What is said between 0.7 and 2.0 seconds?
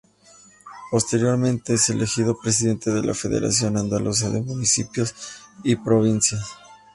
Posteriormente es